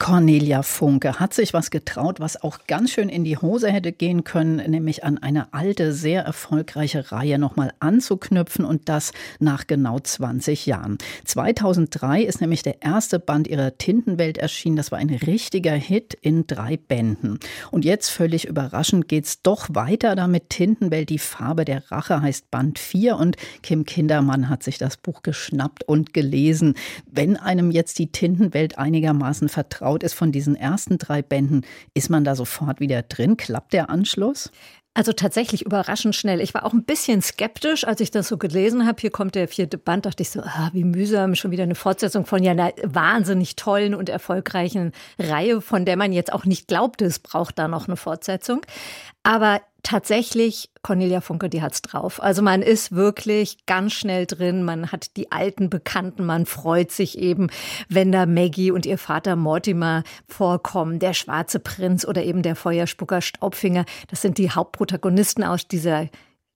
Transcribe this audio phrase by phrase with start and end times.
[0.00, 4.24] Cornelia Funke hat sich was getraut, was auch ganz schön in die Hose hätte gehen
[4.24, 10.66] können, nämlich an eine alte, sehr erfolgreiche Reihe nochmal anzuknüpfen und das nach genau 20
[10.66, 10.98] Jahren.
[11.26, 14.74] 2003 ist nämlich der erste Band ihrer Tintenwelt erschienen.
[14.74, 17.38] Das war ein richtiger Hit in drei Bänden.
[17.70, 20.50] Und jetzt völlig überraschend geht's doch weiter damit.
[20.50, 25.22] Tintenwelt, die Farbe der Rache heißt Band 4 und Kim Kindermann hat sich das Buch
[25.22, 26.74] geschnappt und gelesen.
[27.08, 31.62] Wenn einem jetzt die Tintenwelt einigermaßen vertraut, vertraut ist von diesen ersten drei Bänden,
[31.94, 33.36] ist man da sofort wieder drin?
[33.36, 34.50] Klappt der Anschluss?
[34.96, 36.40] Also tatsächlich überraschend schnell.
[36.40, 39.00] Ich war auch ein bisschen skeptisch, als ich das so gelesen habe.
[39.00, 42.26] Hier kommt der vierte Band, dachte ich so, ah, wie mühsam, schon wieder eine Fortsetzung
[42.26, 47.06] von ja einer wahnsinnig tollen und erfolgreichen Reihe, von der man jetzt auch nicht glaubte,
[47.06, 48.60] es braucht da noch eine Fortsetzung.
[49.24, 52.22] Aber tatsächlich, Cornelia Funke, die hat's drauf.
[52.22, 57.18] Also man ist wirklich ganz schnell drin, man hat die alten Bekannten, man freut sich
[57.18, 57.48] eben,
[57.88, 63.22] wenn da Maggie und ihr Vater Mortimer vorkommen, der schwarze Prinz oder eben der Feuerspucker
[63.22, 63.86] Staubfinger.
[64.08, 66.08] Das sind die Hauptprotagonisten aus dieser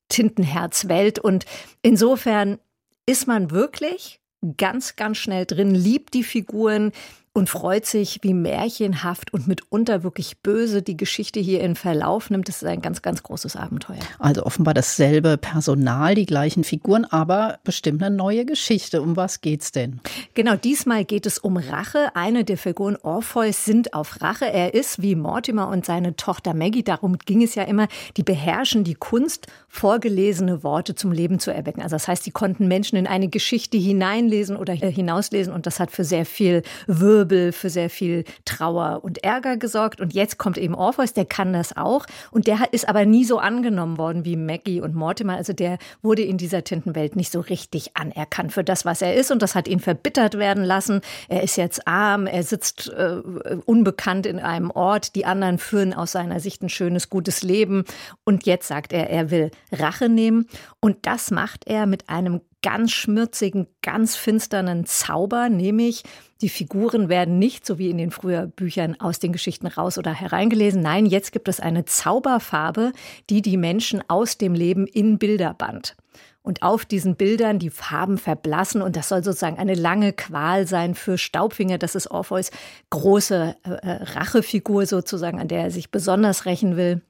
[0.09, 1.19] Tintenherzwelt.
[1.19, 1.47] Und
[1.83, 2.59] insofern
[3.07, 4.21] ist man wirklich
[4.59, 6.93] ganz, ganz schnell drin, liebt die Figuren,
[7.39, 12.49] und freut sich, wie märchenhaft und mitunter wirklich böse die Geschichte hier in Verlauf nimmt.
[12.49, 14.01] Das ist ein ganz, ganz großes Abenteuer.
[14.19, 19.01] Also offenbar dasselbe Personal, die gleichen Figuren, aber bestimmt eine neue Geschichte.
[19.01, 20.01] Um was geht's denn?
[20.35, 22.09] Genau, diesmal geht es um Rache.
[22.15, 24.47] Eine der Figuren Orpheus sind auf Rache.
[24.47, 27.87] Er ist wie Mortimer und seine Tochter Maggie, darum ging es ja immer,
[28.17, 31.83] die beherrschen die Kunst, vorgelesene Worte zum Leben zu erwecken.
[31.83, 35.93] Also das heißt, sie konnten Menschen in eine Geschichte hineinlesen oder hinauslesen und das hat
[35.93, 40.01] für sehr viel Wirbel Wirbel, für sehr viel Trauer und Ärger gesorgt.
[40.01, 42.07] Und jetzt kommt eben Orpheus, der kann das auch.
[42.31, 45.37] Und der ist aber nie so angenommen worden wie Maggie und Mortimer.
[45.37, 49.31] Also der wurde in dieser Tintenwelt nicht so richtig anerkannt für das, was er ist.
[49.31, 51.01] Und das hat ihn verbittert werden lassen.
[51.29, 53.21] Er ist jetzt arm, er sitzt äh,
[53.65, 55.15] unbekannt in einem Ort.
[55.15, 57.85] Die anderen führen aus seiner Sicht ein schönes, gutes Leben.
[58.25, 60.47] Und jetzt sagt er, er will Rache nehmen.
[60.81, 66.03] Und das macht er mit einem ganz schmürzigen, ganz finsternen Zauber, nämlich
[66.41, 70.13] die Figuren werden nicht, so wie in den früheren Büchern, aus den Geschichten raus oder
[70.13, 70.83] hereingelesen.
[70.83, 72.93] Nein, jetzt gibt es eine Zauberfarbe,
[73.29, 75.97] die die Menschen aus dem Leben in Bilder band.
[76.43, 80.95] Und auf diesen Bildern die Farben verblassen und das soll sozusagen eine lange Qual sein
[80.95, 81.77] für Staubfinger.
[81.77, 82.51] Das ist Orpheus
[82.91, 87.03] große äh, äh Rachefigur sozusagen, an der er sich besonders rächen will.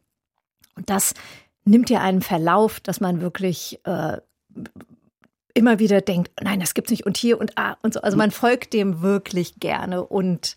[0.75, 1.15] Und das
[1.65, 4.16] nimmt ja einen Verlauf, dass man wirklich äh,
[5.58, 8.00] immer wieder denkt, nein, das gibt's nicht und hier und ah und so.
[8.00, 10.54] Also man folgt dem wirklich gerne und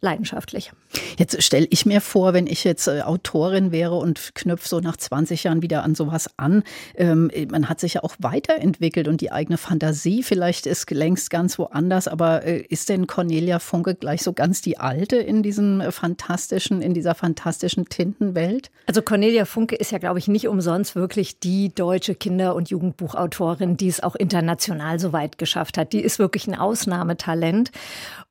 [0.00, 0.72] leidenschaftlich.
[1.18, 4.96] Jetzt stelle ich mir vor, wenn ich jetzt äh, Autorin wäre und knüpfe so nach
[4.96, 6.62] 20 Jahren wieder an sowas an.
[6.94, 11.58] Ähm, man hat sich ja auch weiterentwickelt und die eigene Fantasie vielleicht ist längst ganz
[11.58, 12.08] woanders.
[12.08, 16.82] Aber äh, ist denn Cornelia Funke gleich so ganz die alte in diesem äh, fantastischen,
[16.82, 18.70] in dieser fantastischen Tintenwelt?
[18.86, 23.76] Also Cornelia Funke ist ja, glaube ich, nicht umsonst wirklich die deutsche Kinder- und Jugendbuchautorin,
[23.76, 25.92] die es auch international so weit geschafft hat.
[25.92, 27.70] Die ist wirklich ein Ausnahmetalent.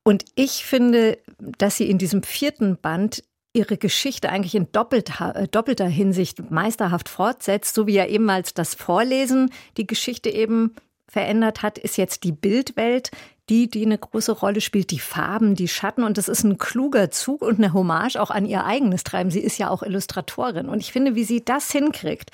[0.04, 1.18] Und ich finde,
[1.58, 3.22] dass sie in diesem vierten Band
[3.54, 8.74] ihre Geschichte eigentlich in doppelter, äh, doppelter Hinsicht meisterhaft fortsetzt, so wie ja ebenfalls das
[8.74, 10.74] Vorlesen die Geschichte eben
[11.06, 13.10] verändert hat, ist jetzt die Bildwelt
[13.48, 16.04] die, die eine große Rolle spielt, die Farben, die Schatten.
[16.04, 19.30] Und das ist ein kluger Zug und eine Hommage auch an ihr eigenes Treiben.
[19.30, 20.68] Sie ist ja auch Illustratorin.
[20.68, 22.30] Und ich finde, wie sie das hinkriegt,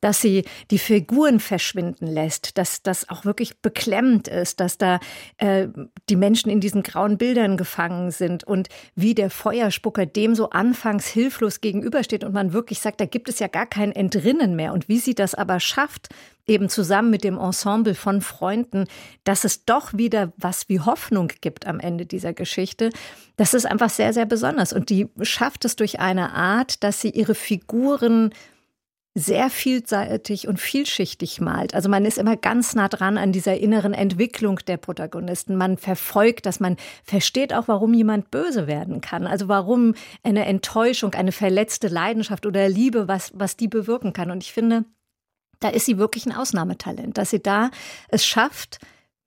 [0.00, 5.00] dass sie die Figuren verschwinden lässt, dass das auch wirklich beklemmend ist, dass da
[5.38, 5.68] äh,
[6.08, 11.06] die Menschen in diesen grauen Bildern gefangen sind und wie der Feuerspucker dem so anfangs
[11.06, 14.72] hilflos gegenübersteht und man wirklich sagt, da gibt es ja gar kein Entrinnen mehr.
[14.72, 16.08] Und wie sie das aber schafft,
[16.46, 18.86] eben zusammen mit dem Ensemble von Freunden,
[19.24, 22.90] dass es doch wieder was wie Hoffnung gibt am Ende dieser Geschichte.
[23.36, 24.72] Das ist einfach sehr, sehr besonders.
[24.72, 28.30] Und die schafft es durch eine Art, dass sie ihre Figuren
[29.18, 31.74] sehr vielseitig und vielschichtig malt.
[31.74, 35.56] Also man ist immer ganz nah dran an dieser inneren Entwicklung der Protagonisten.
[35.56, 39.26] Man verfolgt das, man versteht auch, warum jemand böse werden kann.
[39.26, 44.30] Also warum eine Enttäuschung, eine verletzte Leidenschaft oder Liebe, was, was die bewirken kann.
[44.30, 44.84] Und ich finde,
[45.60, 47.70] da ist sie wirklich ein Ausnahmetalent, dass sie da
[48.08, 48.78] es schafft,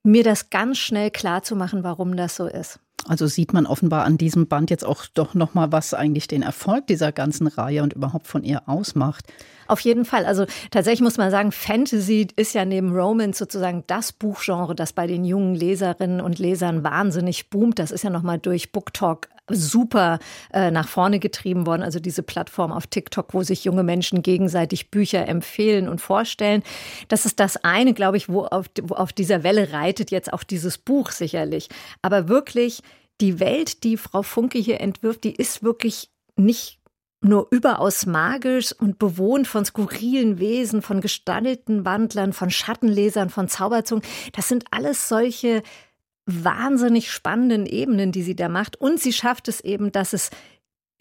[0.04, 2.80] mir das ganz schnell klar zu machen, warum das so ist.
[3.08, 6.44] Also sieht man offenbar an diesem Band jetzt auch doch noch mal, was eigentlich den
[6.44, 9.26] Erfolg dieser ganzen Reihe und überhaupt von ihr ausmacht.
[9.72, 10.26] Auf jeden Fall.
[10.26, 15.08] Also tatsächlich muss man sagen, Fantasy ist ja neben Romance sozusagen das Buchgenre, das bei
[15.08, 17.80] den jungen Leserinnen und Lesern wahnsinnig boomt.
[17.80, 20.20] Das ist ja nochmal durch BookTalk super
[20.52, 21.84] äh, nach vorne getrieben worden.
[21.84, 26.64] Also diese Plattform auf TikTok, wo sich junge Menschen gegenseitig Bücher empfehlen und vorstellen.
[27.08, 30.44] Das ist das eine, glaube ich, wo auf, wo auf dieser Welle reitet jetzt auch
[30.44, 31.70] dieses Buch sicherlich.
[32.02, 32.82] Aber wirklich,
[33.22, 36.81] die Welt, die Frau Funke hier entwirft, die ist wirklich nicht
[37.22, 44.04] nur überaus magisch und bewohnt von skurrilen Wesen, von gestalteten Wandlern, von Schattenlesern, von Zauberzungen.
[44.34, 45.62] Das sind alles solche
[46.26, 48.80] wahnsinnig spannenden Ebenen, die sie da macht.
[48.80, 50.32] Und sie schafft es eben, dass es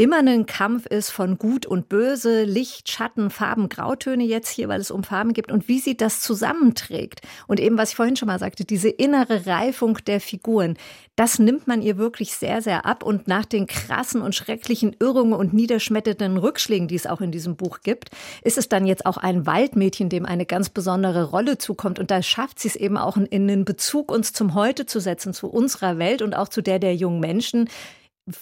[0.01, 4.81] immer ein Kampf ist von Gut und Böse, Licht, Schatten, Farben, Grautöne jetzt hier, weil
[4.81, 7.21] es um Farben gibt und wie sie das zusammenträgt.
[7.47, 10.79] Und eben, was ich vorhin schon mal sagte, diese innere Reifung der Figuren,
[11.17, 13.03] das nimmt man ihr wirklich sehr, sehr ab.
[13.03, 17.57] Und nach den krassen und schrecklichen Irrungen und niederschmetternden Rückschlägen, die es auch in diesem
[17.57, 18.09] Buch gibt,
[18.43, 21.99] ist es dann jetzt auch ein Waldmädchen, dem eine ganz besondere Rolle zukommt.
[21.99, 25.35] Und da schafft sie es eben auch in den Bezug uns zum Heute zu setzen,
[25.35, 27.69] zu unserer Welt und auch zu der der jungen Menschen,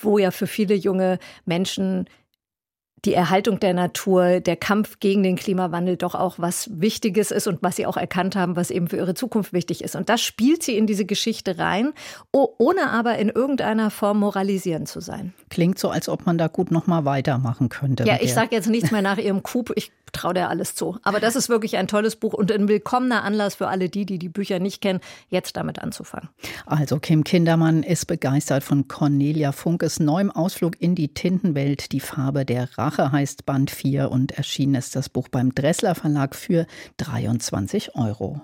[0.00, 2.08] wo ja für viele junge Menschen
[3.04, 7.62] die Erhaltung der Natur, der Kampf gegen den Klimawandel doch auch was Wichtiges ist und
[7.62, 9.94] was sie auch erkannt haben, was eben für ihre Zukunft wichtig ist.
[9.94, 11.92] Und das spielt sie in diese Geschichte rein,
[12.32, 15.32] ohne aber in irgendeiner Form moralisieren zu sein.
[15.48, 18.04] Klingt so, als ob man da gut noch mal weitermachen könnte.
[18.04, 19.70] Ja, ich sage jetzt nichts mehr nach ihrem Coup.
[19.76, 20.98] Ich traue dir alles zu.
[21.02, 24.18] Aber das ist wirklich ein tolles Buch und ein willkommener Anlass für alle die, die
[24.18, 26.28] die Bücher nicht kennen, jetzt damit anzufangen.
[26.66, 31.92] Also Kim Kindermann ist begeistert von Cornelia Funkes neuem Ausflug in die Tintenwelt.
[31.92, 36.34] Die Farbe der Rache heißt Band 4 und erschienen ist das Buch beim Dressler Verlag
[36.34, 36.66] für
[36.98, 38.40] 23 Euro.